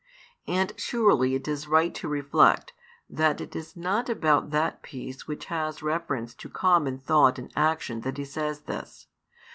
And 0.47 0.73
surely 0.77 1.35
it 1.35 1.47
is 1.47 1.67
right 1.67 1.93
to 1.93 2.07
reflect, 2.07 2.73
that 3.07 3.39
it 3.39 3.55
is 3.55 3.77
not 3.77 4.09
about 4.09 4.49
that 4.49 4.81
peace 4.81 5.27
which 5.27 5.45
has 5.45 5.83
reference 5.83 6.33
to 6.41 6.49
common 6.49 6.97
thought 6.97 7.37
and 7.37 7.51
action 7.55 8.01
that 8.01 8.17
He 8.17 8.25
says 8.25 8.61
this. 8.61 9.05